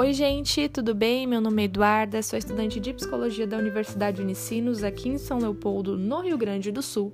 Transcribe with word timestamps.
Oi, 0.00 0.14
gente, 0.14 0.66
tudo 0.66 0.94
bem? 0.94 1.26
Meu 1.26 1.42
nome 1.42 1.60
é 1.60 1.64
Eduarda, 1.66 2.22
sou 2.22 2.38
estudante 2.38 2.80
de 2.80 2.94
psicologia 2.94 3.46
da 3.46 3.58
Universidade 3.58 4.22
Unicinos, 4.22 4.82
aqui 4.82 5.10
em 5.10 5.18
São 5.18 5.38
Leopoldo, 5.38 5.94
no 5.94 6.22
Rio 6.22 6.38
Grande 6.38 6.72
do 6.72 6.80
Sul. 6.80 7.12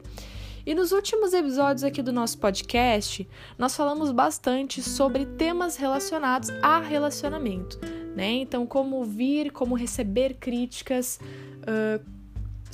E 0.65 0.73
nos 0.73 0.93
últimos 0.93 1.33
episódios 1.33 1.83
aqui 1.83 2.01
do 2.01 2.13
nosso 2.13 2.39
podcast, 2.39 3.29
nós 3.59 3.75
falamos 3.75 4.13
bastante 4.13 4.81
sobre 4.81 5.27
temas 5.27 5.75
relacionados 5.77 6.49
a 6.63 6.79
relacionamento, 6.79 7.77
né? 8.15 8.31
Então, 8.35 8.65
como 8.65 8.99
ouvir, 8.99 9.51
como 9.51 9.75
receber 9.75 10.35
críticas, 10.35 11.19
uh, 11.63 12.01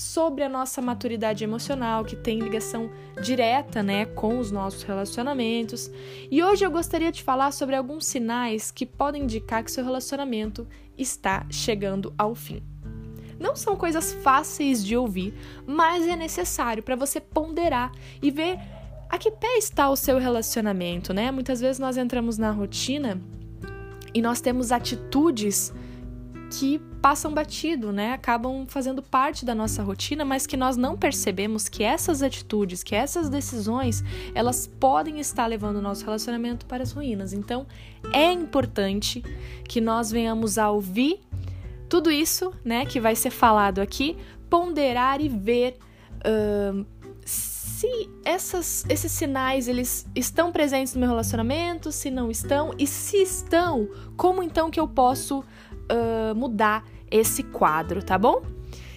sobre 0.02 0.42
a 0.42 0.48
nossa 0.48 0.82
maturidade 0.82 1.44
emocional, 1.44 2.04
que 2.04 2.16
tem 2.16 2.40
ligação 2.40 2.90
direta, 3.22 3.82
né, 3.82 4.04
com 4.06 4.38
os 4.38 4.50
nossos 4.50 4.82
relacionamentos. 4.82 5.90
E 6.30 6.42
hoje 6.42 6.64
eu 6.64 6.70
gostaria 6.70 7.12
de 7.12 7.22
falar 7.22 7.52
sobre 7.52 7.76
alguns 7.76 8.04
sinais 8.04 8.70
que 8.70 8.84
podem 8.84 9.22
indicar 9.22 9.64
que 9.64 9.70
seu 9.70 9.84
relacionamento 9.84 10.66
está 10.98 11.46
chegando 11.50 12.12
ao 12.18 12.34
fim. 12.34 12.62
Não 13.38 13.56
são 13.56 13.76
coisas 13.76 14.12
fáceis 14.12 14.84
de 14.84 14.96
ouvir, 14.96 15.34
mas 15.66 16.06
é 16.06 16.14
necessário 16.14 16.82
para 16.82 16.94
você 16.94 17.20
ponderar 17.20 17.90
e 18.22 18.30
ver 18.30 18.58
a 19.08 19.18
que 19.18 19.30
pé 19.30 19.58
está 19.58 19.90
o 19.90 19.96
seu 19.96 20.18
relacionamento, 20.18 21.12
né? 21.12 21.30
Muitas 21.30 21.60
vezes 21.60 21.78
nós 21.78 21.96
entramos 21.96 22.38
na 22.38 22.50
rotina 22.50 23.20
e 24.14 24.22
nós 24.22 24.40
temos 24.40 24.72
atitudes 24.72 25.72
que 26.52 26.78
passam 27.00 27.32
batido, 27.32 27.90
né? 27.90 28.12
Acabam 28.12 28.66
fazendo 28.68 29.02
parte 29.02 29.42
da 29.42 29.54
nossa 29.54 29.82
rotina, 29.82 30.22
mas 30.22 30.46
que 30.46 30.56
nós 30.56 30.76
não 30.76 30.98
percebemos 30.98 31.66
que 31.66 31.82
essas 31.82 32.22
atitudes, 32.22 32.82
que 32.82 32.94
essas 32.94 33.30
decisões, 33.30 34.04
elas 34.34 34.66
podem 34.66 35.18
estar 35.18 35.46
levando 35.46 35.76
o 35.76 35.80
nosso 35.80 36.04
relacionamento 36.04 36.66
para 36.66 36.82
as 36.82 36.92
ruínas. 36.92 37.32
Então, 37.32 37.66
é 38.12 38.30
importante 38.30 39.24
que 39.66 39.80
nós 39.80 40.10
venhamos 40.10 40.58
a 40.58 40.70
ouvir 40.70 41.20
tudo 41.88 42.10
isso, 42.10 42.52
né, 42.62 42.84
que 42.84 43.00
vai 43.00 43.16
ser 43.16 43.30
falado 43.30 43.80
aqui, 43.80 44.16
ponderar 44.50 45.22
e 45.22 45.28
ver 45.30 45.78
uh, 46.18 46.86
se 47.24 48.10
essas, 48.24 48.84
esses 48.88 49.10
sinais 49.10 49.68
eles 49.68 50.06
estão 50.14 50.52
presentes 50.52 50.94
no 50.94 51.00
meu 51.00 51.08
relacionamento, 51.08 51.90
se 51.90 52.10
não 52.10 52.30
estão 52.30 52.74
e 52.78 52.86
se 52.86 53.22
estão, 53.22 53.88
como 54.16 54.42
então 54.42 54.70
que 54.70 54.78
eu 54.78 54.86
posso 54.86 55.42
uh, 55.90 56.34
mudar 56.34 56.84
esse 57.10 57.42
quadro, 57.42 58.02
tá 58.02 58.18
bom? 58.18 58.42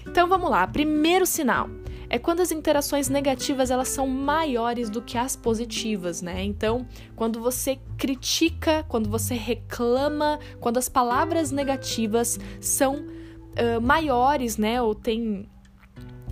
Então 0.08 0.28
vamos 0.28 0.50
lá. 0.50 0.66
Primeiro 0.67 1.25
sinal 1.25 1.69
é 2.09 2.19
quando 2.19 2.39
as 2.39 2.52
interações 2.52 3.09
negativas 3.09 3.72
elas 3.72 3.89
são 3.89 4.08
maiores 4.08 4.89
do 4.89 5.02
que 5.02 5.17
as 5.17 5.36
positivas, 5.36 6.22
né? 6.22 6.44
Então, 6.44 6.86
quando 7.16 7.39
você 7.39 7.80
critica, 7.97 8.86
quando 8.88 9.09
você 9.09 9.33
reclama, 9.33 10.39
quando 10.59 10.77
as 10.77 10.88
palavras 10.88 11.52
negativas 11.52 12.39
são 12.61 12.95
uh, 12.97 13.81
maiores, 13.81 14.58
né? 14.58 14.81
Ou 14.81 14.94
tem 14.94 15.49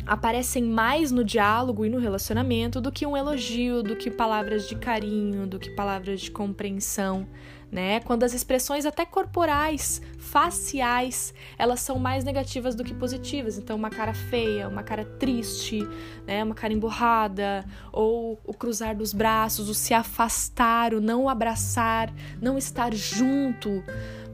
aparecem 0.06 0.64
mais 0.64 1.12
no 1.12 1.24
diálogo 1.24 1.86
e 1.86 1.90
no 1.90 1.98
relacionamento 1.98 2.82
do 2.82 2.92
que 2.92 3.06
um 3.06 3.16
elogio, 3.16 3.82
do 3.82 3.96
que 3.96 4.12
palavras 4.12 4.68
de 4.68 4.76
carinho, 4.76 5.48
do 5.48 5.58
que 5.58 5.70
palavras 5.70 6.20
de 6.20 6.30
compreensão, 6.30 7.26
né? 7.74 8.00
Quando 8.02 8.24
as 8.24 8.36
expressões 8.36 8.86
até 8.86 9.04
corporais, 9.04 10.00
faciais, 10.20 11.34
elas 11.58 11.80
são 11.80 11.98
mais 11.98 12.24
negativas 12.24 12.76
do 12.76 12.84
que 12.84 12.94
positivas. 12.94 13.58
Então, 13.58 13.76
uma 13.76 13.90
cara 13.90 14.14
feia, 14.14 14.70
uma 14.70 14.84
cara 14.84 15.04
triste, 15.04 15.80
né? 16.28 16.44
Uma 16.44 16.54
cara 16.54 16.72
emburrada, 16.72 17.66
ou 17.92 18.40
o 18.46 18.54
cruzar 18.54 18.96
dos 18.96 19.12
braços, 19.12 19.70
o 19.70 19.74
se 19.74 19.92
afastar, 19.92 20.94
o 20.94 21.02
não 21.02 21.28
abraçar, 21.28 22.14
não 22.40 22.60
estar 22.60 22.94
junto, 22.94 23.84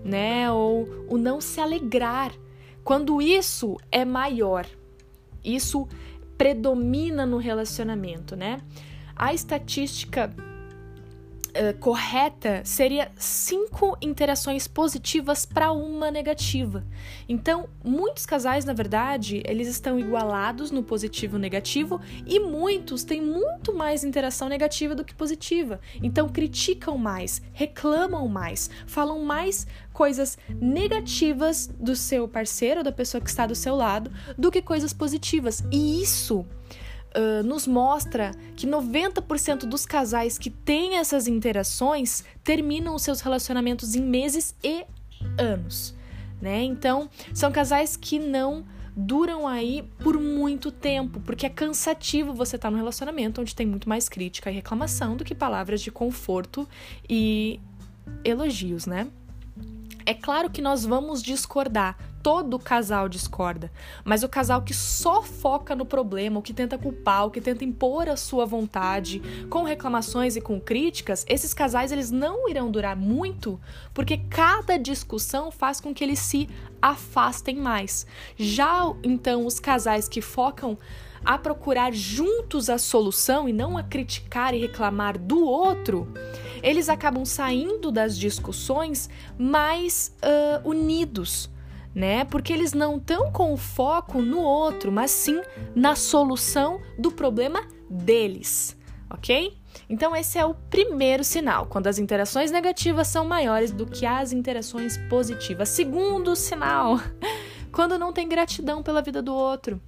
né? 0.03 0.51
Ou 0.51 1.05
o 1.07 1.17
não 1.17 1.39
se 1.39 1.61
alegrar. 1.61 2.33
Quando 2.83 3.21
isso 3.21 3.77
é 3.89 4.03
maior, 4.03 4.65
isso 5.41 5.87
predomina 6.37 7.25
no 7.25 7.37
relacionamento, 7.37 8.35
né? 8.35 8.59
A 9.15 9.33
estatística 9.33 10.33
uh, 11.49 11.77
correta 11.79 12.61
seria 12.63 13.11
cinco 13.15 13.97
interações 14.01 14.67
positivas 14.67 15.45
para 15.45 15.71
uma 15.71 16.11
negativa. 16.11 16.85
Então, 17.27 17.69
muitos 17.83 18.25
casais, 18.25 18.65
na 18.65 18.73
verdade, 18.73 19.41
eles 19.45 19.67
estão 19.67 19.99
igualados 19.99 20.71
no 20.71 20.83
positivo 20.83 21.37
e 21.37 21.39
negativo 21.39 21.99
e 22.25 22.39
muitos 22.39 23.03
têm 23.03 23.21
muito 23.21 23.73
mais 23.73 24.03
interação 24.03 24.49
negativa 24.49 24.95
do 24.95 25.03
que 25.03 25.13
positiva. 25.13 25.79
Então, 26.01 26.29
criticam 26.29 26.97
mais, 26.97 27.41
reclamam 27.53 28.27
mais, 28.27 28.69
falam 28.85 29.23
mais 29.23 29.67
coisas 29.91 30.37
negativas 30.61 31.67
do 31.67 31.95
seu 31.95 32.27
parceiro, 32.27 32.83
da 32.83 32.91
pessoa 32.91 33.21
que 33.21 33.29
está 33.29 33.45
do 33.45 33.55
seu 33.55 33.75
lado, 33.75 34.11
do 34.37 34.51
que 34.51 34.61
coisas 34.61 34.93
positivas. 34.93 35.63
E 35.71 36.01
isso 36.01 36.45
Nos 37.45 37.65
mostra 37.65 38.31
que 38.55 38.67
90% 38.67 39.65
dos 39.65 39.85
casais 39.85 40.37
que 40.37 40.49
têm 40.49 40.97
essas 40.97 41.27
interações 41.27 42.23
terminam 42.43 42.95
os 42.95 43.01
seus 43.01 43.21
relacionamentos 43.21 43.95
em 43.95 44.01
meses 44.01 44.55
e 44.63 44.85
anos, 45.37 45.95
né? 46.41 46.61
Então, 46.61 47.09
são 47.33 47.51
casais 47.51 47.97
que 47.97 48.19
não 48.19 48.63
duram 48.95 49.47
aí 49.47 49.83
por 49.99 50.19
muito 50.19 50.71
tempo, 50.71 51.21
porque 51.21 51.45
é 51.45 51.49
cansativo 51.49 52.33
você 52.33 52.57
estar 52.57 52.67
tá 52.67 52.71
num 52.71 52.77
relacionamento 52.77 53.39
onde 53.39 53.55
tem 53.55 53.65
muito 53.65 53.87
mais 53.87 54.09
crítica 54.09 54.51
e 54.51 54.53
reclamação 54.53 55.15
do 55.15 55.23
que 55.23 55.33
palavras 55.33 55.81
de 55.81 55.89
conforto 55.89 56.67
e 57.09 57.59
elogios, 58.23 58.85
né? 58.85 59.07
É 60.05 60.13
claro 60.13 60.49
que 60.49 60.61
nós 60.61 60.85
vamos 60.85 61.21
discordar, 61.21 61.97
todo 62.21 62.59
casal 62.59 63.07
discorda, 63.07 63.71
mas 64.03 64.23
o 64.23 64.29
casal 64.29 64.61
que 64.61 64.73
só 64.73 65.21
foca 65.21 65.75
no 65.75 65.85
problema, 65.85 66.39
o 66.39 66.41
que 66.41 66.53
tenta 66.53 66.77
culpar, 66.77 67.25
o 67.25 67.31
que 67.31 67.41
tenta 67.41 67.63
impor 67.63 68.09
a 68.09 68.17
sua 68.17 68.45
vontade, 68.45 69.21
com 69.49 69.63
reclamações 69.63 70.35
e 70.35 70.41
com 70.41 70.59
críticas, 70.59 71.25
esses 71.27 71.53
casais 71.53 71.91
eles 71.91 72.11
não 72.11 72.49
irão 72.49 72.69
durar 72.69 72.95
muito, 72.95 73.59
porque 73.93 74.17
cada 74.29 74.77
discussão 74.77 75.51
faz 75.51 75.79
com 75.79 75.93
que 75.93 76.03
eles 76.03 76.19
se 76.19 76.49
afastem 76.81 77.55
mais. 77.55 78.05
Já 78.37 78.79
então 79.03 79.45
os 79.45 79.59
casais 79.59 80.07
que 80.07 80.21
focam 80.21 80.77
a 81.23 81.37
procurar 81.37 81.93
juntos 81.93 82.69
a 82.69 82.77
solução 82.77 83.47
e 83.47 83.53
não 83.53 83.77
a 83.77 83.83
criticar 83.83 84.53
e 84.53 84.59
reclamar 84.59 85.17
do 85.17 85.43
outro, 85.43 86.07
eles 86.63 86.89
acabam 86.89 87.25
saindo 87.25 87.91
das 87.91 88.17
discussões 88.17 89.09
mais 89.37 90.15
uh, 90.23 90.67
unidos, 90.67 91.49
né? 91.99 92.23
Porque 92.23 92.53
eles 92.53 92.71
não 92.71 92.95
estão 92.95 93.29
com 93.29 93.51
o 93.51 93.57
foco 93.57 94.21
no 94.21 94.39
outro, 94.39 94.89
mas 94.89 95.11
sim 95.11 95.41
na 95.75 95.97
solução 95.97 96.79
do 96.97 97.11
problema 97.11 97.61
deles, 97.89 98.77
ok? 99.09 99.57
Então, 99.89 100.15
esse 100.15 100.37
é 100.37 100.45
o 100.45 100.53
primeiro 100.53 101.25
sinal, 101.25 101.65
quando 101.65 101.87
as 101.87 101.99
interações 101.99 102.51
negativas 102.51 103.09
são 103.09 103.25
maiores 103.25 103.71
do 103.71 103.85
que 103.85 104.05
as 104.05 104.31
interações 104.31 104.97
positivas. 105.09 105.67
Segundo 105.67 106.37
sinal, 106.37 107.01
quando 107.69 107.99
não 107.99 108.13
tem 108.13 108.29
gratidão 108.29 108.81
pela 108.81 109.01
vida 109.01 109.21
do 109.21 109.35
outro 109.35 109.81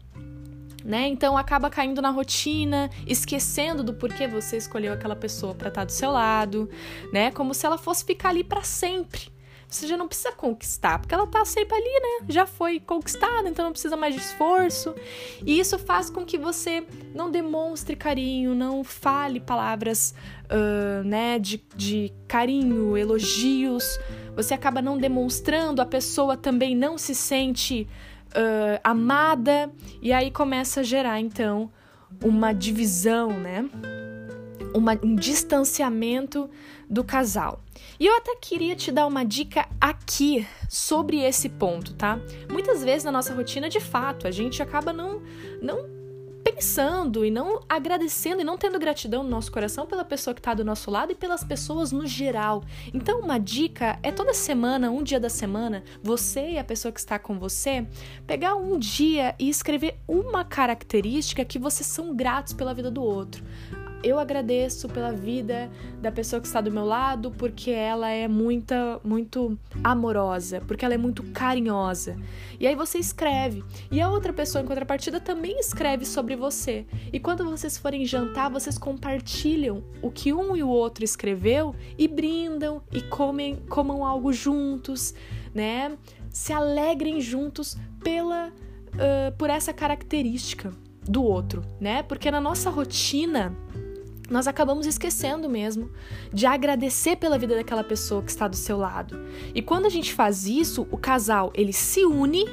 né? 0.83 1.07
Então 1.07 1.37
acaba 1.37 1.69
caindo 1.69 2.01
na 2.01 2.09
rotina, 2.09 2.89
esquecendo 3.05 3.83
do 3.83 3.93
porquê 3.93 4.27
você 4.27 4.57
escolheu 4.57 4.91
aquela 4.91 5.15
pessoa 5.15 5.53
para 5.53 5.67
estar 5.67 5.81
tá 5.81 5.85
do 5.85 5.91
seu 5.91 6.09
lado, 6.09 6.67
né? 7.13 7.29
Como 7.29 7.53
se 7.53 7.67
ela 7.67 7.77
fosse 7.77 8.03
ficar 8.03 8.29
ali 8.29 8.43
para 8.43 8.63
sempre. 8.63 9.31
Você 9.71 9.87
já 9.87 9.95
não 9.95 10.05
precisa 10.05 10.33
conquistar, 10.33 10.99
porque 10.99 11.15
ela 11.15 11.25
tá 11.25 11.45
sempre 11.45 11.73
ali, 11.73 11.85
né? 11.85 12.25
Já 12.27 12.45
foi 12.45 12.77
conquistada, 12.77 13.47
então 13.47 13.63
não 13.63 13.71
precisa 13.71 13.95
mais 13.95 14.13
de 14.13 14.19
esforço. 14.19 14.93
E 15.45 15.57
isso 15.57 15.79
faz 15.79 16.09
com 16.09 16.25
que 16.25 16.37
você 16.37 16.85
não 17.15 17.31
demonstre 17.31 17.95
carinho, 17.95 18.53
não 18.53 18.83
fale 18.83 19.39
palavras, 19.39 20.13
uh, 20.51 21.03
né, 21.05 21.39
de, 21.39 21.63
de 21.73 22.11
carinho, 22.27 22.97
elogios. 22.97 23.97
Você 24.35 24.53
acaba 24.53 24.81
não 24.81 24.97
demonstrando, 24.97 25.81
a 25.81 25.85
pessoa 25.85 26.35
também 26.35 26.75
não 26.75 26.97
se 26.97 27.15
sente 27.15 27.87
uh, 28.31 28.77
amada, 28.83 29.71
e 30.01 30.11
aí 30.11 30.29
começa 30.29 30.81
a 30.81 30.83
gerar 30.83 31.21
então 31.21 31.71
uma 32.21 32.51
divisão, 32.51 33.29
né? 33.29 33.69
Uma, 34.73 34.97
um 35.03 35.15
distanciamento 35.15 36.49
do 36.89 37.03
casal. 37.03 37.61
E 37.99 38.05
eu 38.05 38.15
até 38.17 38.35
queria 38.35 38.75
te 38.75 38.91
dar 38.91 39.07
uma 39.07 39.23
dica 39.23 39.67
aqui 39.79 40.45
sobre 40.69 41.19
esse 41.19 41.49
ponto, 41.49 41.93
tá? 41.93 42.19
Muitas 42.49 42.83
vezes 42.83 43.03
na 43.03 43.11
nossa 43.11 43.33
rotina, 43.33 43.69
de 43.69 43.79
fato, 43.79 44.27
a 44.27 44.31
gente 44.31 44.61
acaba 44.61 44.91
não, 44.91 45.21
não 45.61 46.01
pensando 46.43 47.23
e 47.23 47.31
não 47.31 47.61
agradecendo 47.69 48.41
e 48.41 48.43
não 48.43 48.57
tendo 48.57 48.79
gratidão 48.79 49.23
no 49.23 49.29
nosso 49.29 49.51
coração 49.51 49.85
pela 49.85 50.03
pessoa 50.03 50.33
que 50.33 50.39
está 50.39 50.53
do 50.53 50.65
nosso 50.65 50.89
lado 50.89 51.11
e 51.11 51.15
pelas 51.15 51.43
pessoas 51.43 51.91
no 51.91 52.05
geral. 52.05 52.63
Então, 52.93 53.19
uma 53.19 53.39
dica 53.39 53.99
é 54.03 54.11
toda 54.11 54.33
semana, 54.33 54.91
um 54.91 55.03
dia 55.03 55.19
da 55.19 55.29
semana, 55.29 55.83
você 56.01 56.51
e 56.51 56.59
a 56.59 56.63
pessoa 56.63 56.91
que 56.91 56.99
está 56.99 57.17
com 57.19 57.37
você, 57.37 57.85
pegar 58.25 58.55
um 58.55 58.77
dia 58.77 59.35
e 59.39 59.49
escrever 59.49 59.99
uma 60.07 60.43
característica 60.43 61.45
que 61.45 61.59
vocês 61.59 61.87
são 61.87 62.15
gratos 62.15 62.53
pela 62.53 62.73
vida 62.73 62.91
do 62.91 63.03
outro 63.03 63.43
eu 64.03 64.17
agradeço 64.19 64.89
pela 64.89 65.11
vida 65.11 65.69
da 66.01 66.11
pessoa 66.11 66.41
que 66.41 66.47
está 66.47 66.59
do 66.61 66.71
meu 66.71 66.85
lado 66.85 67.31
porque 67.31 67.71
ela 67.71 68.09
é 68.09 68.27
muita, 68.27 68.99
muito 69.03 69.57
amorosa, 69.83 70.61
porque 70.61 70.83
ela 70.83 70.93
é 70.93 70.97
muito 70.97 71.23
carinhosa. 71.31 72.17
E 72.59 72.67
aí 72.67 72.75
você 72.75 72.97
escreve. 72.97 73.63
E 73.91 74.01
a 74.01 74.09
outra 74.09 74.33
pessoa 74.33 74.63
em 74.63 74.67
contrapartida 74.67 75.19
também 75.19 75.59
escreve 75.59 76.05
sobre 76.05 76.35
você. 76.35 76.85
E 77.11 77.19
quando 77.19 77.45
vocês 77.45 77.77
forem 77.77 78.05
jantar, 78.05 78.49
vocês 78.49 78.77
compartilham 78.77 79.83
o 80.01 80.09
que 80.09 80.33
um 80.33 80.55
e 80.55 80.63
o 80.63 80.69
outro 80.69 81.03
escreveu 81.03 81.75
e 81.97 82.07
brindam 82.07 82.81
e 82.91 83.01
comem, 83.01 83.57
comam 83.69 84.05
algo 84.05 84.33
juntos, 84.33 85.13
né? 85.53 85.97
Se 86.29 86.53
alegrem 86.53 87.19
juntos 87.19 87.77
pela 88.03 88.47
uh, 88.47 89.35
por 89.37 89.49
essa 89.49 89.73
característica 89.73 90.71
do 91.03 91.23
outro, 91.23 91.63
né? 91.79 92.03
Porque 92.03 92.29
na 92.29 92.39
nossa 92.39 92.69
rotina 92.69 93.55
nós 94.31 94.47
acabamos 94.47 94.87
esquecendo 94.87 95.49
mesmo 95.49 95.91
de 96.31 96.45
agradecer 96.45 97.17
pela 97.17 97.37
vida 97.37 97.55
daquela 97.55 97.83
pessoa 97.83 98.23
que 98.23 98.31
está 98.31 98.47
do 98.47 98.55
seu 98.55 98.77
lado. 98.77 99.19
E 99.53 99.61
quando 99.61 99.85
a 99.85 99.89
gente 99.89 100.13
faz 100.13 100.47
isso, 100.47 100.87
o 100.89 100.97
casal 100.97 101.51
ele 101.53 101.73
se 101.73 102.05
une 102.05 102.45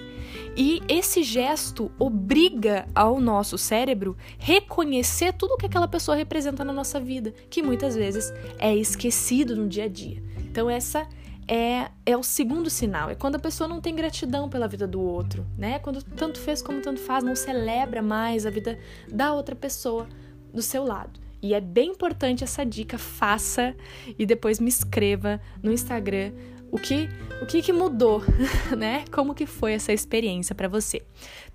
e 0.57 0.83
esse 0.89 1.23
gesto 1.23 1.91
obriga 1.99 2.89
ao 2.95 3.21
nosso 3.21 3.57
cérebro 3.57 4.17
reconhecer 4.39 5.33
tudo 5.33 5.57
que 5.57 5.67
aquela 5.67 5.87
pessoa 5.87 6.17
representa 6.17 6.65
na 6.65 6.73
nossa 6.73 6.99
vida, 6.99 7.33
que 7.49 7.63
muitas 7.63 7.95
vezes 7.95 8.33
é 8.59 8.75
esquecido 8.75 9.55
no 9.55 9.69
dia 9.69 9.85
a 9.85 9.89
dia. 9.89 10.21
Então 10.51 10.69
essa 10.69 11.07
é, 11.47 11.91
é 12.05 12.17
o 12.17 12.23
segundo 12.25 12.69
sinal. 12.69 13.09
É 13.09 13.15
quando 13.15 13.37
a 13.37 13.39
pessoa 13.39 13.69
não 13.69 13.81
tem 13.81 13.95
gratidão 13.95 14.49
pela 14.49 14.67
vida 14.67 14.87
do 14.87 15.01
outro, 15.01 15.47
né? 15.57 15.79
Quando 15.79 16.03
tanto 16.03 16.41
fez 16.41 16.61
como 16.61 16.83
tanto 16.83 17.01
faz, 17.01 17.23
não 17.23 17.37
celebra 17.37 18.03
mais 18.03 18.45
a 18.45 18.51
vida 18.51 18.79
da 19.09 19.33
outra 19.33 19.55
pessoa 19.55 20.09
do 20.53 20.61
seu 20.61 20.85
lado. 20.85 21.28
E 21.41 21.55
é 21.55 21.61
bem 21.61 21.91
importante 21.91 22.43
essa 22.43 22.65
dica, 22.65 22.99
faça 22.99 23.75
e 24.19 24.27
depois 24.27 24.59
me 24.59 24.69
escreva 24.69 25.41
no 25.63 25.73
Instagram 25.73 26.33
o 26.71 26.79
que 26.79 27.09
o 27.41 27.47
que, 27.47 27.63
que 27.63 27.73
mudou, 27.73 28.23
né? 28.77 29.05
Como 29.13 29.35
que 29.35 29.47
foi 29.47 29.73
essa 29.73 29.93
experiência 29.93 30.55
para 30.55 30.69
você? 30.69 31.03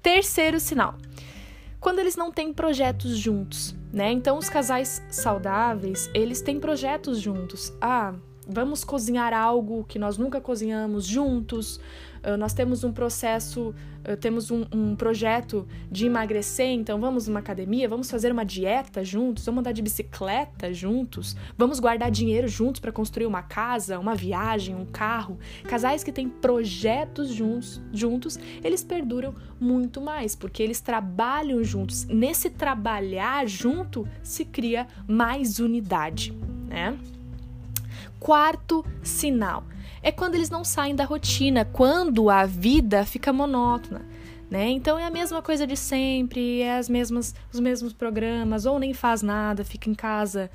Terceiro 0.02 0.60
sinal. 0.60 0.96
Quando 1.80 2.00
eles 2.00 2.16
não 2.16 2.32
têm 2.32 2.54
projetos 2.54 3.18
juntos, 3.18 3.76
né? 3.92 4.12
Então 4.12 4.38
os 4.38 4.48
casais 4.48 5.04
saudáveis, 5.10 6.10
eles 6.14 6.42
têm 6.42 6.58
projetos 6.58 7.20
juntos. 7.20 7.74
Ah, 7.82 8.16
vamos 8.48 8.86
cozinhar 8.86 9.34
algo 9.34 9.84
que 9.84 10.00
nós 10.00 10.18
nunca 10.18 10.40
cozinhamos 10.40 11.06
juntos. 11.06 11.82
Uh, 12.24 12.38
nós 12.38 12.54
temos 12.54 12.84
um 12.84 12.92
processo, 12.94 13.76
uh, 14.08 14.16
temos 14.18 14.50
um, 14.50 14.66
um, 14.74 14.96
projeto 14.96 15.68
de 15.92 16.06
emagrecer, 16.06 16.68
então 16.68 17.00
vamos 17.00 17.28
numa 17.28 17.40
academia, 17.40 17.88
vamos 17.90 18.10
fazer 18.10 18.32
uma 18.32 18.46
dieta 18.46 19.04
juntos, 19.04 19.46
vamos 19.46 19.60
andar 19.60 19.74
de 19.74 19.82
bicicleta 19.82 20.74
juntos, 20.74 21.36
vamos 21.58 21.82
guardar 21.82 22.10
dinheiro 22.10 22.48
juntos 22.48 22.80
para 22.80 22.92
construir 22.94 23.26
uma 23.26 23.44
casa, 23.44 24.00
uma 24.00 24.16
viagem, 24.16 24.74
um 24.74 24.86
carro. 24.86 25.38
Casais 25.66 26.04
que 26.04 26.12
têm 26.12 26.30
projetos 26.30 27.30
juntos, 27.30 27.82
juntos, 27.92 28.40
eles 28.64 28.84
perduram 28.84 29.36
muito 29.60 30.00
mais, 30.00 30.36
porque 30.36 30.64
eles 30.64 30.80
trabalham 30.80 31.62
juntos. 31.64 32.06
Nesse 32.06 32.50
trabalhar 32.50 33.46
junto 33.48 34.08
se 34.22 34.46
cria 34.46 34.88
mais 35.08 35.60
unidade, 35.60 36.32
né? 36.68 36.98
quarto 38.24 38.86
sinal 39.04 39.66
é 40.04 40.12
quando 40.12 40.36
eles 40.36 40.50
não 40.50 40.64
saem 40.64 40.96
da 40.96 41.06
rotina, 41.06 41.66
quando 41.66 42.30
a 42.30 42.46
vida 42.46 43.06
fica 43.06 43.34
monótona. 43.34 44.06
Né? 44.52 44.70
Então 44.70 45.00
é 45.00 45.06
a 45.06 45.10
mesma 45.10 45.42
coisa 45.42 45.66
de 45.66 45.76
sempre, 45.76 46.62
é 46.62 46.78
as 46.78 46.88
mesmas, 46.88 47.34
os 47.52 47.60
mesmos 47.60 47.94
programas, 47.94 48.68
ou 48.68 48.78
nem 48.78 48.94
faz 48.94 49.24
nada, 49.24 49.64
fica 49.64 49.90
em 49.90 49.96
casa 49.96 50.52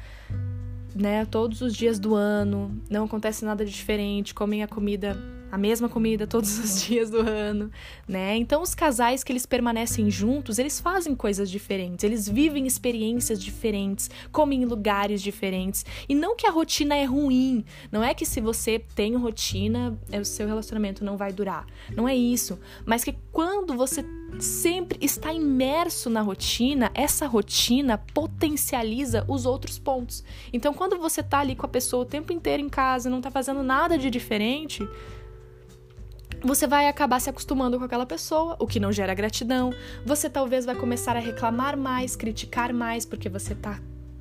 né, 0.94 1.24
todos 1.24 1.60
os 1.60 1.74
dias 1.74 1.98
do 1.98 2.14
ano, 2.14 2.80
não 2.90 3.04
acontece 3.04 3.44
nada 3.44 3.64
de 3.64 3.70
diferente, 3.70 4.34
comem 4.34 4.62
a 4.62 4.68
comida 4.68 5.16
a 5.50 5.58
mesma 5.58 5.88
comida 5.88 6.26
todos 6.26 6.58
os 6.58 6.82
dias 6.86 7.10
do 7.10 7.18
ano, 7.18 7.70
né? 8.06 8.36
Então 8.36 8.62
os 8.62 8.74
casais 8.74 9.24
que 9.24 9.32
eles 9.32 9.46
permanecem 9.46 10.10
juntos, 10.10 10.58
eles 10.58 10.80
fazem 10.80 11.14
coisas 11.14 11.50
diferentes, 11.50 12.04
eles 12.04 12.28
vivem 12.28 12.66
experiências 12.66 13.42
diferentes, 13.42 14.10
comem 14.30 14.62
em 14.62 14.64
lugares 14.64 15.22
diferentes. 15.22 15.84
E 16.08 16.14
não 16.14 16.36
que 16.36 16.46
a 16.46 16.50
rotina 16.50 16.96
é 16.96 17.04
ruim, 17.04 17.64
não 17.90 18.02
é 18.02 18.14
que 18.14 18.26
se 18.26 18.40
você 18.40 18.78
tem 18.94 19.16
rotina, 19.16 19.98
é, 20.10 20.20
o 20.20 20.24
seu 20.24 20.46
relacionamento 20.46 21.04
não 21.04 21.16
vai 21.16 21.32
durar. 21.32 21.66
Não 21.94 22.08
é 22.08 22.14
isso, 22.14 22.58
mas 22.84 23.04
que 23.04 23.14
quando 23.32 23.74
você 23.74 24.04
sempre 24.38 24.98
está 25.00 25.32
imerso 25.32 26.10
na 26.10 26.20
rotina, 26.20 26.90
essa 26.94 27.26
rotina 27.26 27.98
potencializa 28.12 29.24
os 29.26 29.46
outros 29.46 29.78
pontos. 29.78 30.22
Então 30.52 30.74
quando 30.74 30.98
você 30.98 31.22
tá 31.22 31.40
ali 31.40 31.56
com 31.56 31.64
a 31.66 31.68
pessoa 31.68 32.02
o 32.02 32.06
tempo 32.06 32.32
inteiro 32.32 32.62
em 32.62 32.68
casa, 32.68 33.08
não 33.08 33.20
tá 33.20 33.30
fazendo 33.30 33.62
nada 33.62 33.96
de 33.96 34.10
diferente, 34.10 34.86
você 36.42 36.66
vai 36.66 36.88
acabar 36.88 37.20
se 37.20 37.30
acostumando 37.30 37.78
com 37.78 37.84
aquela 37.84 38.06
pessoa, 38.06 38.56
o 38.58 38.66
que 38.66 38.80
não 38.80 38.92
gera 38.92 39.14
gratidão. 39.14 39.72
Você 40.04 40.30
talvez 40.30 40.64
vai 40.64 40.74
começar 40.74 41.16
a 41.16 41.20
reclamar 41.20 41.76
mais, 41.76 42.14
criticar 42.16 42.72
mais, 42.72 43.04
porque 43.04 43.28
você 43.28 43.54
tá 43.54 43.80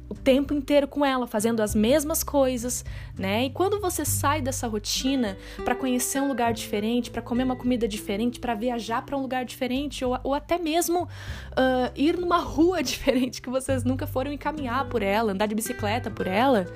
o 0.10 0.16
tempo 0.16 0.54
inteiro 0.54 0.88
com 0.88 1.06
ela, 1.06 1.28
fazendo 1.28 1.62
as 1.62 1.76
mesmas 1.76 2.24
coisas, 2.24 2.86
né? 3.18 3.46
E 3.46 3.50
quando 3.50 3.80
você 3.80 4.06
sai 4.06 4.42
dessa 4.42 4.68
rotina 4.68 5.38
para 5.66 5.76
conhecer 5.76 6.22
um 6.22 6.28
lugar 6.28 6.54
diferente, 6.54 7.12
para 7.12 7.22
comer 7.22 7.44
uma 7.44 7.56
comida 7.56 7.88
diferente, 7.88 8.40
para 8.40 8.54
viajar 8.54 9.02
para 9.02 9.18
um 9.18 9.22
lugar 9.22 9.44
diferente, 9.44 10.06
ou, 10.06 10.18
ou 10.24 10.34
até 10.34 10.58
mesmo 10.58 11.04
uh, 11.04 11.92
ir 11.96 12.18
numa 12.18 12.40
rua 12.40 12.82
diferente 12.84 13.42
que 13.42 13.50
vocês 13.50 13.84
nunca 13.84 14.08
foram 14.08 14.32
e 14.32 14.38
caminhar 14.38 14.86
por 14.86 15.02
ela, 15.02 15.34
andar 15.34 15.48
de 15.48 15.56
bicicleta 15.56 16.10
por 16.10 16.28
ela 16.28 16.68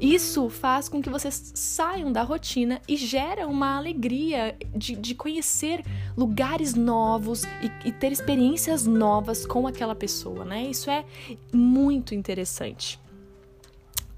isso 0.00 0.48
faz 0.48 0.88
com 0.88 1.00
que 1.00 1.10
vocês 1.10 1.52
saiam 1.54 2.12
da 2.12 2.22
rotina 2.22 2.80
e 2.88 2.96
gera 2.96 3.46
uma 3.46 3.76
alegria 3.76 4.56
de, 4.74 4.96
de 4.96 5.14
conhecer 5.14 5.82
lugares 6.16 6.74
novos 6.74 7.44
e, 7.44 7.88
e 7.88 7.92
ter 7.92 8.12
experiências 8.12 8.86
novas 8.86 9.46
com 9.46 9.66
aquela 9.66 9.94
pessoa, 9.94 10.44
né? 10.44 10.64
Isso 10.64 10.90
é 10.90 11.04
muito 11.52 12.14
interessante. 12.14 12.98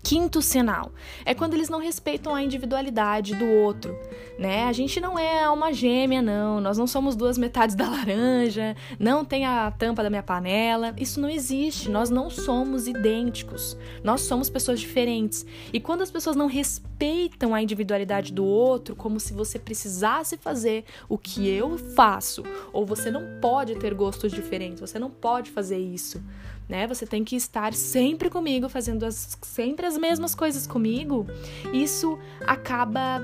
Quinto 0.06 0.40
sinal 0.40 0.92
é 1.24 1.34
quando 1.34 1.54
eles 1.54 1.68
não 1.68 1.80
respeitam 1.80 2.32
a 2.32 2.40
individualidade 2.40 3.34
do 3.34 3.44
outro, 3.44 3.98
né? 4.38 4.62
A 4.62 4.72
gente 4.72 5.00
não 5.00 5.18
é 5.18 5.42
alma 5.42 5.72
gêmea, 5.72 6.22
não. 6.22 6.60
Nós 6.60 6.78
não 6.78 6.86
somos 6.86 7.16
duas 7.16 7.36
metades 7.36 7.74
da 7.74 7.88
laranja, 7.90 8.76
não 9.00 9.24
tem 9.24 9.44
a 9.44 9.68
tampa 9.72 10.04
da 10.04 10.08
minha 10.08 10.22
panela. 10.22 10.94
Isso 10.96 11.20
não 11.20 11.28
existe. 11.28 11.90
Nós 11.90 12.08
não 12.08 12.30
somos 12.30 12.86
idênticos. 12.86 13.76
Nós 14.04 14.20
somos 14.20 14.48
pessoas 14.48 14.78
diferentes. 14.78 15.44
E 15.72 15.80
quando 15.80 16.02
as 16.02 16.10
pessoas 16.12 16.36
não 16.36 16.46
respeitam 16.46 17.52
a 17.52 17.60
individualidade 17.60 18.32
do 18.32 18.44
outro, 18.44 18.94
como 18.94 19.18
se 19.18 19.32
você 19.32 19.58
precisasse 19.58 20.36
fazer 20.36 20.84
o 21.08 21.18
que 21.18 21.48
eu 21.48 21.76
faço, 21.96 22.44
ou 22.72 22.86
você 22.86 23.10
não 23.10 23.40
pode 23.40 23.74
ter 23.74 23.92
gostos 23.92 24.30
diferentes, 24.30 24.80
você 24.80 25.00
não 25.00 25.10
pode 25.10 25.50
fazer 25.50 25.78
isso 25.78 26.22
né? 26.68 26.86
Você 26.86 27.06
tem 27.06 27.24
que 27.24 27.36
estar 27.36 27.72
sempre 27.74 28.28
comigo, 28.28 28.68
fazendo 28.68 29.04
as, 29.04 29.38
sempre 29.42 29.86
as 29.86 29.96
mesmas 29.96 30.34
coisas 30.34 30.66
comigo. 30.66 31.26
Isso 31.72 32.18
acaba 32.46 33.20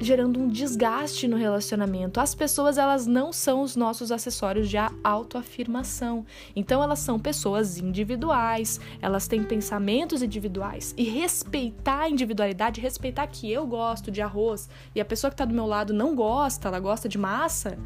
gerando 0.00 0.38
um 0.38 0.48
desgaste 0.48 1.26
no 1.26 1.36
relacionamento. 1.36 2.20
As 2.20 2.34
pessoas, 2.34 2.78
elas 2.78 3.06
não 3.06 3.32
são 3.32 3.62
os 3.62 3.74
nossos 3.74 4.12
acessórios 4.12 4.68
de 4.68 4.76
autoafirmação. 5.02 6.24
Então, 6.54 6.82
elas 6.82 7.00
são 7.00 7.18
pessoas 7.18 7.78
individuais, 7.78 8.80
elas 9.02 9.26
têm 9.26 9.42
pensamentos 9.42 10.22
individuais. 10.22 10.94
E 10.96 11.02
respeitar 11.02 12.02
a 12.02 12.10
individualidade, 12.10 12.80
respeitar 12.80 13.26
que 13.26 13.50
eu 13.50 13.66
gosto 13.66 14.10
de 14.10 14.22
arroz 14.22 14.68
e 14.94 15.00
a 15.00 15.04
pessoa 15.04 15.30
que 15.30 15.34
está 15.34 15.44
do 15.44 15.54
meu 15.54 15.66
lado 15.66 15.92
não 15.92 16.14
gosta, 16.14 16.68
ela 16.68 16.78
gosta 16.78 17.08
de 17.08 17.18
massa, 17.18 17.76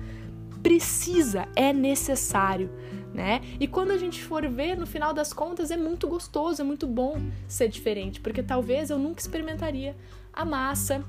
precisa, 0.62 1.48
é 1.56 1.72
necessário 1.72 2.70
né? 3.12 3.42
E 3.60 3.66
quando 3.66 3.90
a 3.90 3.98
gente 3.98 4.22
for 4.22 4.46
ver, 4.48 4.76
no 4.76 4.86
final 4.86 5.12
das 5.12 5.32
contas, 5.32 5.70
é 5.70 5.76
muito 5.76 6.08
gostoso, 6.08 6.62
é 6.62 6.64
muito 6.64 6.86
bom 6.86 7.20
ser 7.46 7.68
diferente, 7.68 8.20
porque 8.20 8.42
talvez 8.42 8.90
eu 8.90 8.98
nunca 8.98 9.20
experimentaria 9.20 9.94
a 10.32 10.44
massa 10.44 11.04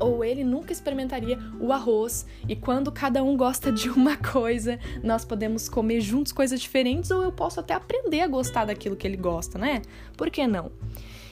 ou 0.00 0.24
ele 0.24 0.42
nunca 0.42 0.72
experimentaria 0.72 1.38
o 1.60 1.72
arroz. 1.72 2.26
E 2.48 2.56
quando 2.56 2.90
cada 2.90 3.22
um 3.22 3.36
gosta 3.36 3.70
de 3.70 3.88
uma 3.90 4.16
coisa, 4.16 4.78
nós 5.02 5.24
podemos 5.24 5.68
comer 5.68 6.00
juntos 6.00 6.32
coisas 6.32 6.60
diferentes, 6.60 7.10
ou 7.10 7.22
eu 7.22 7.32
posso 7.32 7.60
até 7.60 7.74
aprender 7.74 8.20
a 8.20 8.26
gostar 8.26 8.64
daquilo 8.64 8.96
que 8.96 9.06
ele 9.06 9.16
gosta, 9.16 9.58
né? 9.58 9.82
Por 10.16 10.30
que 10.30 10.46
não? 10.46 10.72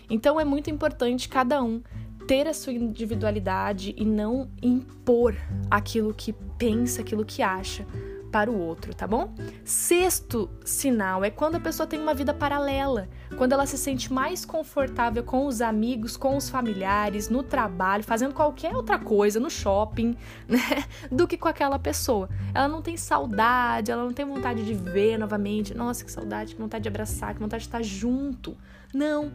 Então 0.08 0.40
é 0.40 0.44
muito 0.44 0.70
importante 0.70 1.28
cada 1.28 1.62
um 1.62 1.82
ter 2.26 2.46
a 2.46 2.54
sua 2.54 2.72
individualidade 2.72 3.92
e 3.96 4.04
não 4.04 4.48
impor 4.62 5.34
aquilo 5.68 6.14
que 6.14 6.32
pensa, 6.56 7.00
aquilo 7.00 7.24
que 7.24 7.42
acha 7.42 7.84
para 8.30 8.50
o 8.50 8.58
outro, 8.58 8.94
tá 8.94 9.06
bom? 9.06 9.34
Sexto 9.64 10.48
sinal 10.64 11.24
é 11.24 11.30
quando 11.30 11.56
a 11.56 11.60
pessoa 11.60 11.86
tem 11.86 12.00
uma 12.00 12.14
vida 12.14 12.32
paralela, 12.32 13.08
quando 13.36 13.52
ela 13.52 13.66
se 13.66 13.76
sente 13.76 14.12
mais 14.12 14.44
confortável 14.44 15.22
com 15.24 15.46
os 15.46 15.60
amigos, 15.60 16.16
com 16.16 16.36
os 16.36 16.48
familiares, 16.48 17.28
no 17.28 17.42
trabalho, 17.42 18.04
fazendo 18.04 18.32
qualquer 18.32 18.74
outra 18.74 18.98
coisa, 18.98 19.40
no 19.40 19.50
shopping, 19.50 20.16
né, 20.48 20.84
do 21.10 21.26
que 21.26 21.36
com 21.36 21.48
aquela 21.48 21.78
pessoa. 21.78 22.28
Ela 22.54 22.68
não 22.68 22.80
tem 22.80 22.96
saudade, 22.96 23.90
ela 23.90 24.04
não 24.04 24.12
tem 24.12 24.24
vontade 24.24 24.64
de 24.64 24.74
ver 24.74 25.18
novamente. 25.18 25.74
Nossa, 25.74 26.04
que 26.04 26.12
saudade, 26.12 26.54
que 26.54 26.60
vontade 26.60 26.82
de 26.82 26.88
abraçar, 26.88 27.34
que 27.34 27.40
vontade 27.40 27.62
de 27.62 27.68
estar 27.68 27.82
junto. 27.82 28.56
Não. 28.94 29.32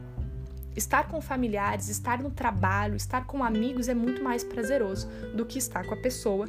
Estar 0.76 1.08
com 1.08 1.22
familiares, 1.22 1.88
estar 1.88 2.22
no 2.22 2.30
trabalho, 2.30 2.96
estar 2.96 3.26
com 3.26 3.44
amigos 3.44 3.88
é 3.88 3.94
muito 3.94 4.22
mais 4.22 4.44
prazeroso 4.44 5.08
do 5.34 5.46
que 5.46 5.58
estar 5.58 5.86
com 5.86 5.94
a 5.94 5.98
pessoa 5.98 6.48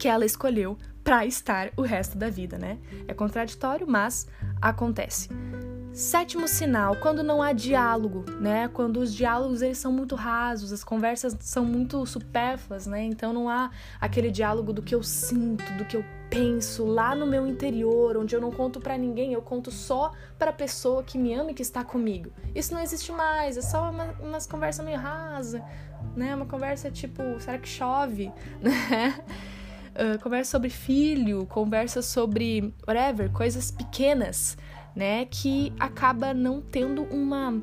que 0.00 0.08
ela 0.08 0.24
escolheu 0.24 0.78
para 1.02 1.24
estar 1.26 1.70
o 1.76 1.82
resto 1.82 2.16
da 2.16 2.28
vida, 2.28 2.58
né? 2.58 2.78
É 3.08 3.14
contraditório, 3.14 3.86
mas 3.88 4.26
acontece. 4.60 5.28
Sétimo 5.92 6.46
sinal, 6.46 6.94
quando 6.96 7.20
não 7.20 7.42
há 7.42 7.52
diálogo, 7.52 8.24
né? 8.40 8.68
Quando 8.68 9.00
os 9.00 9.12
diálogos 9.12 9.60
eles 9.60 9.76
são 9.76 9.90
muito 9.90 10.14
rasos, 10.14 10.72
as 10.72 10.84
conversas 10.84 11.36
são 11.40 11.64
muito 11.64 12.06
supérfluas, 12.06 12.86
né? 12.86 13.02
Então 13.02 13.32
não 13.32 13.48
há 13.48 13.72
aquele 14.00 14.30
diálogo 14.30 14.72
do 14.72 14.82
que 14.82 14.94
eu 14.94 15.02
sinto, 15.02 15.64
do 15.72 15.84
que 15.84 15.96
eu 15.96 16.04
penso 16.30 16.86
lá 16.86 17.12
no 17.12 17.26
meu 17.26 17.44
interior, 17.44 18.16
onde 18.16 18.36
eu 18.36 18.40
não 18.40 18.52
conto 18.52 18.78
para 18.78 18.96
ninguém, 18.96 19.32
eu 19.32 19.42
conto 19.42 19.72
só 19.72 20.12
para 20.38 20.50
a 20.50 20.54
pessoa 20.54 21.02
que 21.02 21.18
me 21.18 21.34
ama 21.34 21.50
e 21.50 21.54
que 21.54 21.62
está 21.62 21.82
comigo. 21.82 22.30
Isso 22.54 22.72
não 22.72 22.80
existe 22.80 23.10
mais, 23.10 23.56
é 23.56 23.62
só 23.62 23.90
uma, 23.90 24.14
umas 24.20 24.46
conversas 24.46 24.84
meio 24.84 24.98
rasa, 24.98 25.60
né? 26.14 26.32
Uma 26.32 26.46
conversa 26.46 26.88
tipo, 26.88 27.20
será 27.40 27.58
que 27.58 27.68
chove, 27.68 28.32
né? 28.62 29.24
Uh, 29.90 30.18
conversa 30.22 30.52
sobre 30.52 30.70
filho, 30.70 31.46
conversa 31.46 32.00
sobre 32.00 32.72
whatever, 32.86 33.30
coisas 33.30 33.70
pequenas, 33.70 34.56
né? 34.94 35.24
Que 35.26 35.72
acaba 35.78 36.32
não 36.32 36.60
tendo 36.60 37.02
uma 37.04 37.60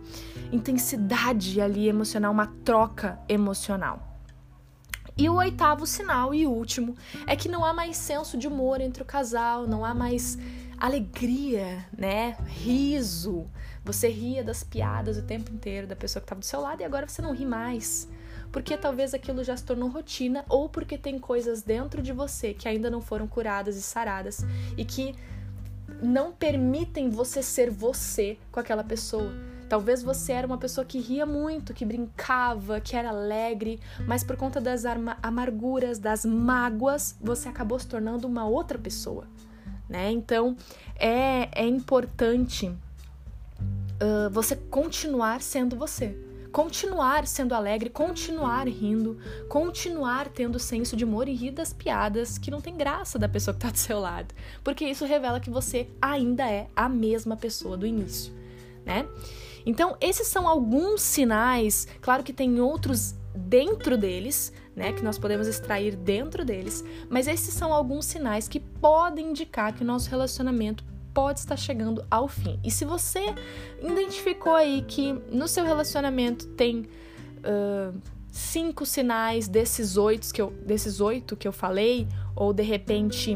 intensidade 0.51 1.61
ali 1.61 1.87
emocional, 1.87 2.31
uma 2.31 2.47
troca 2.63 3.19
emocional. 3.29 4.07
E 5.17 5.27
o 5.29 5.35
oitavo 5.35 5.87
sinal 5.87 6.33
e 6.33 6.45
último 6.45 6.95
é 7.25 7.35
que 7.35 7.49
não 7.49 7.65
há 7.65 7.73
mais 7.73 7.97
senso 7.97 8.37
de 8.37 8.47
humor 8.47 8.79
entre 8.81 9.01
o 9.01 9.05
casal, 9.05 9.65
não 9.65 9.83
há 9.83 9.93
mais 9.93 10.37
alegria, 10.77 11.83
né? 11.97 12.37
Riso. 12.45 13.47
Você 13.83 14.09
ria 14.09 14.43
das 14.43 14.63
piadas 14.63 15.17
o 15.17 15.23
tempo 15.23 15.51
inteiro 15.51 15.87
da 15.87 15.95
pessoa 15.95 16.21
que 16.21 16.25
estava 16.25 16.39
do 16.39 16.45
seu 16.45 16.61
lado 16.61 16.81
e 16.81 16.83
agora 16.83 17.07
você 17.07 17.21
não 17.21 17.33
ri 17.33 17.45
mais 17.45 18.07
porque 18.51 18.77
talvez 18.77 19.13
aquilo 19.13 19.43
já 19.43 19.55
se 19.55 19.63
tornou 19.63 19.89
rotina 19.89 20.45
ou 20.49 20.69
porque 20.69 20.97
tem 20.97 21.19
coisas 21.19 21.61
dentro 21.61 22.01
de 22.01 22.11
você 22.13 22.53
que 22.53 22.67
ainda 22.67 22.89
não 22.89 23.01
foram 23.01 23.27
curadas 23.27 23.75
e 23.75 23.81
saradas 23.81 24.45
e 24.77 24.85
que 24.85 25.15
não 26.01 26.31
permitem 26.31 27.09
você 27.09 27.41
ser 27.41 27.69
você 27.71 28.37
com 28.51 28.59
aquela 28.59 28.83
pessoa. 28.83 29.31
Talvez 29.67 30.01
você 30.01 30.31
era 30.31 30.47
uma 30.47 30.57
pessoa 30.57 30.85
que 30.85 30.99
ria 30.99 31.25
muito, 31.25 31.73
que 31.73 31.83
brincava, 31.83 32.79
que 32.79 32.95
era 32.95 33.09
alegre, 33.09 33.79
mas 34.05 34.23
por 34.23 34.37
conta 34.37 34.61
das 34.61 34.85
amarguras, 35.21 35.99
das 35.99 36.23
mágoas, 36.25 37.17
você 37.19 37.49
acabou 37.49 37.77
se 37.77 37.87
tornando 37.87 38.27
uma 38.27 38.47
outra 38.47 38.77
pessoa, 38.77 39.27
né? 39.89 40.09
Então 40.11 40.55
é, 40.95 41.49
é 41.63 41.67
importante 41.67 42.67
uh, 42.69 44.29
você 44.31 44.55
continuar 44.55 45.41
sendo 45.41 45.75
você 45.75 46.26
continuar 46.51 47.27
sendo 47.27 47.53
alegre, 47.53 47.89
continuar 47.89 48.67
rindo, 48.67 49.17
continuar 49.47 50.29
tendo 50.29 50.59
senso 50.59 50.95
de 50.95 51.05
humor 51.05 51.27
e 51.27 51.33
rir 51.33 51.51
das 51.51 51.73
piadas 51.73 52.37
que 52.37 52.51
não 52.51 52.61
tem 52.61 52.75
graça 52.75 53.19
da 53.19 53.29
pessoa 53.29 53.53
que 53.53 53.61
tá 53.61 53.69
do 53.69 53.77
seu 53.77 53.99
lado, 53.99 54.33
porque 54.63 54.85
isso 54.85 55.05
revela 55.05 55.39
que 55.39 55.49
você 55.49 55.87
ainda 56.01 56.49
é 56.49 56.67
a 56.75 56.87
mesma 56.89 57.35
pessoa 57.35 57.77
do 57.77 57.85
início, 57.85 58.33
né? 58.85 59.07
Então, 59.65 59.97
esses 59.99 60.27
são 60.27 60.47
alguns 60.47 61.01
sinais, 61.01 61.87
claro 62.01 62.23
que 62.23 62.31
tem 62.31 62.61
outros 62.61 63.15
dentro 63.35 63.97
deles, 63.97 64.53
né, 64.75 64.93
que 64.93 65.03
nós 65.03 65.17
podemos 65.17 65.47
extrair 65.47 65.95
dentro 65.95 66.45
deles, 66.45 66.83
mas 67.09 67.27
esses 67.27 67.53
são 67.53 67.73
alguns 67.73 68.05
sinais 68.05 68.47
que 68.47 68.59
podem 68.59 69.29
indicar 69.29 69.73
que 69.73 69.83
o 69.83 69.85
nosso 69.85 70.09
relacionamento 70.09 70.83
pode 71.17 71.39
estar 71.39 71.57
chegando 71.57 72.05
ao 72.11 72.27
fim. 72.27 72.59
E 72.63 72.69
se 72.69 72.85
você 72.85 73.33
identificou 73.81 74.53
aí 74.53 74.83
que 74.87 75.13
no 75.31 75.47
seu 75.47 75.65
relacionamento 75.65 76.45
tem 76.49 76.87
uh, 77.39 77.99
cinco 78.29 78.85
sinais 78.85 79.47
desses 79.47 79.97
oito 79.97 80.31
que 80.31 80.39
eu, 80.39 80.51
desses 80.63 81.01
oito 81.01 81.35
que 81.35 81.47
eu 81.47 81.51
falei, 81.51 82.07
ou 82.35 82.53
de 82.53 82.61
repente 82.61 83.35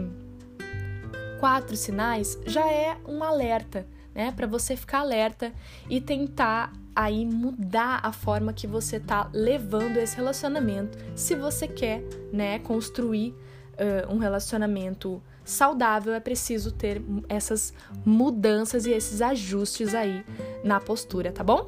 quatro 1.40 1.76
sinais, 1.76 2.38
já 2.46 2.72
é 2.72 2.96
um 3.08 3.24
alerta, 3.24 3.88
né? 4.14 4.32
Para 4.32 4.46
você 4.46 4.76
ficar 4.76 5.00
alerta 5.00 5.52
e 5.90 6.00
tentar 6.00 6.72
aí 6.96 7.26
mudar 7.26 8.00
a 8.04 8.12
forma 8.12 8.54
que 8.54 8.68
você 8.68 9.00
tá 9.00 9.28
levando 9.34 9.98
esse 9.98 10.16
relacionamento, 10.16 11.00
se 11.16 11.34
você 11.34 11.68
quer, 11.68 12.04
né, 12.32 12.60
construir 12.60 13.32
uh, 13.32 14.14
um 14.14 14.20
relacionamento 14.20 15.20
saudável, 15.44 16.14
é 16.14 16.20
preciso 16.20 16.72
ter 16.72 17.02
essas 17.28 17.74
mudanças 18.06 18.86
e 18.86 18.92
esses 18.92 19.22
ajustes 19.22 19.94
aí 19.94 20.24
na 20.64 20.80
postura, 20.80 21.32
tá 21.32 21.44
bom? 21.44 21.68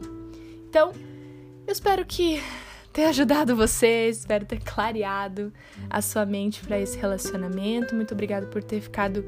Então, 0.70 0.92
eu 1.68 1.72
espero 1.72 2.06
que 2.06 2.42
tenha 2.92 3.10
ajudado 3.10 3.56
vocês, 3.56 4.20
espero 4.20 4.46
ter 4.46 4.60
clareado 4.60 5.52
a 5.90 6.02
sua 6.02 6.26
mente 6.26 6.62
para 6.62 6.80
esse 6.80 6.98
relacionamento. 6.98 7.96
Muito 7.96 8.14
obrigada 8.14 8.46
por 8.48 8.64
ter 8.64 8.82
ficado 8.82 9.26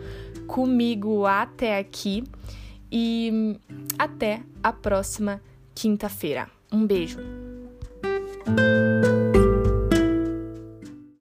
comigo 0.47 1.25
até 1.25 1.79
aqui 1.79 2.23
e 2.91 3.59
até 3.97 4.41
a 4.61 4.71
próxima 4.71 5.41
quinta-feira. 5.73 6.47
Um 6.71 6.85
beijo. 6.85 7.19